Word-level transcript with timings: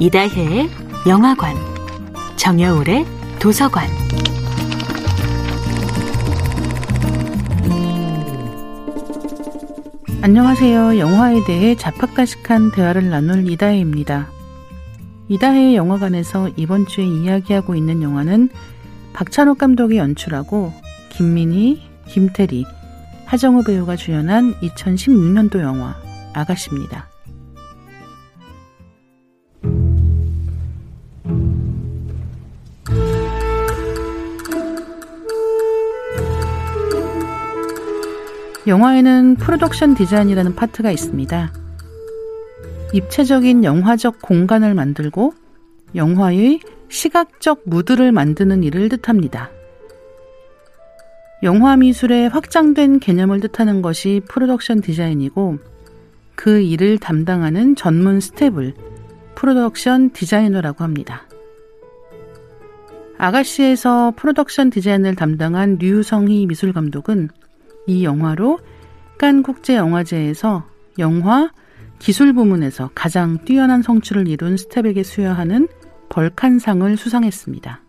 이다혜의 0.00 0.70
영화관, 1.08 1.56
정여울의 2.36 3.04
도서관. 3.40 3.88
안녕하세요. 10.22 11.00
영화에 11.00 11.44
대해 11.46 11.74
자팍다식한 11.74 12.70
대화를 12.70 13.10
나눌 13.10 13.50
이다혜입니다. 13.50 14.28
이다혜의 15.30 15.74
영화관에서 15.74 16.48
이번 16.54 16.86
주에 16.86 17.04
이야기하고 17.04 17.74
있는 17.74 18.00
영화는 18.00 18.50
박찬욱 19.14 19.58
감독이 19.58 19.96
연출하고 19.96 20.72
김민희, 21.10 21.82
김태리, 22.06 22.64
하정우 23.26 23.64
배우가 23.64 23.96
주연한 23.96 24.54
2016년도 24.60 25.60
영화 25.60 25.96
아가씨입니다. 26.34 27.07
영화에는 38.68 39.36
프로덕션 39.36 39.94
디자인이라는 39.94 40.54
파트가 40.54 40.90
있습니다. 40.90 41.52
입체적인 42.92 43.64
영화적 43.64 44.20
공간을 44.20 44.74
만들고 44.74 45.32
영화의 45.94 46.60
시각적 46.90 47.62
무드를 47.64 48.12
만드는 48.12 48.62
일을 48.62 48.90
뜻합니다. 48.90 49.50
영화 51.42 51.76
미술의 51.76 52.28
확장된 52.28 53.00
개념을 53.00 53.40
뜻하는 53.40 53.80
것이 53.80 54.20
프로덕션 54.28 54.82
디자인이고 54.82 55.58
그 56.34 56.60
일을 56.60 56.98
담당하는 56.98 57.74
전문 57.74 58.20
스텝을 58.20 58.74
프로덕션 59.34 60.10
디자이너라고 60.10 60.84
합니다. 60.84 61.22
아가씨에서 63.16 64.12
프로덕션 64.14 64.68
디자인을 64.68 65.14
담당한 65.14 65.78
류성희 65.80 66.46
미술 66.46 66.74
감독은 66.74 67.30
이 67.88 68.04
영화로 68.04 68.60
칸 69.18 69.42
국제영화제에서 69.42 70.64
영화 71.00 71.50
기술 71.98 72.32
부문에서 72.32 72.90
가장 72.94 73.44
뛰어난 73.44 73.82
성취를 73.82 74.28
이룬 74.28 74.56
스텝에게 74.56 75.02
수여하는 75.02 75.66
벌칸상을 76.10 76.96
수상했습니다. 76.96 77.82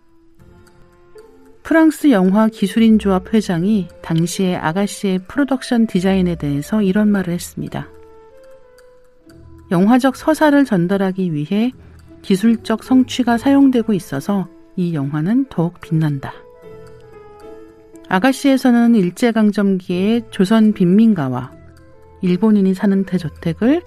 프랑스 1.62 2.10
영화 2.10 2.48
기술인 2.48 2.98
조합 2.98 3.32
회장이 3.32 3.90
당시의 4.02 4.56
아가씨의 4.56 5.20
프로덕션 5.28 5.86
디자인에 5.86 6.36
대해서 6.36 6.82
이런 6.82 7.10
말을 7.10 7.34
했습니다. 7.34 7.88
영화적 9.70 10.16
서사를 10.16 10.66
전달하기 10.66 11.32
위해 11.34 11.72
기술적 12.24 12.84
성취가 12.84 13.38
사용되고 13.38 13.94
있어서 13.94 14.48
이 14.76 14.96
영화는 14.96 15.46
더욱 15.50 15.80
빛난다. 15.80 16.34
아가씨에서는 18.10 18.96
일제강점기의 18.96 20.24
조선 20.32 20.74
빈민가와 20.74 21.52
일본인이 22.22 22.74
사는 22.74 23.06
대저택을 23.06 23.84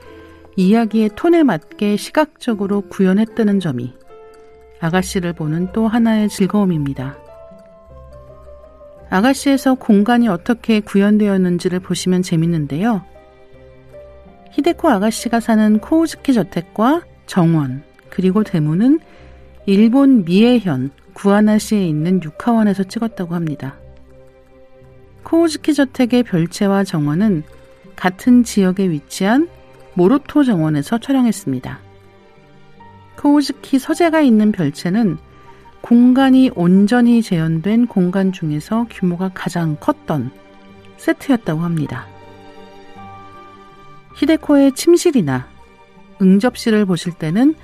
이야기의 0.55 1.11
톤에 1.17 1.43
맞게 1.43 1.97
시각적으로 1.97 2.83
구현했다는 2.83 3.59
점이 3.59 3.95
아가씨를 4.81 5.33
보는 5.33 5.73
또 5.73 5.89
하나의 5.89 6.29
즐거움입니다. 6.29 7.19
아가씨에서 9.11 9.75
공간이 9.75 10.29
어떻게 10.29 10.81
구현되었는지를 10.81 11.81
보시면 11.81 12.23
재밌는데요. 12.23 13.03
히데코 14.53 14.89
아가씨가 14.89 15.41
사는 15.41 15.79
코우즈키 15.79 16.33
저택과 16.33 17.03
정원, 17.27 17.83
그리고 18.09 18.45
대문은 18.45 19.01
일본 19.67 20.25
미에현 20.25 20.91
구아나시에 21.15 21.87
있는 21.87 22.23
육하원에서 22.23 22.85
찍었다고 22.85 23.35
합니다. 23.35 23.82
코우즈키 25.25 25.75
저택의 25.75 26.23
별채와 26.25 26.85
정원은 26.85 27.43
같은 27.97 28.45
지역에 28.45 28.91
위치한 28.91 29.49
모로토 29.95 30.45
정원에서 30.45 30.99
촬영했습니다. 30.99 31.79
코우즈키 33.19 33.79
서재가 33.79 34.21
있는 34.21 34.53
별채는 34.53 35.19
공간이 35.81 36.51
온전히 36.55 37.23
재현된 37.23 37.87
공간 37.87 38.33
중에서 38.33 38.87
규모가 38.91 39.31
가장 39.35 39.77
컸던 39.77 40.31
세트였다고 40.97 41.61
합니다. 41.61 42.07
히데코의 44.17 44.73
침실이나 44.73 45.49
응접실을 46.21 46.87
보실 46.87 47.13
때는 47.13 47.55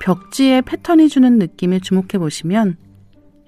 벽지에 0.00 0.62
패턴이 0.62 1.08
주는 1.08 1.38
느낌에 1.38 1.80
주목해 1.80 2.18
보시면 2.18 2.76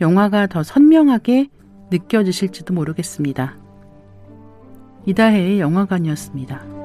영화가 0.00 0.47
더 0.49 0.62
선명하게 0.62 1.49
느껴지실지도 1.91 2.75
모르겠습니다. 2.75 3.56
이다혜의 5.06 5.60
영화관이었습니다. 5.60 6.78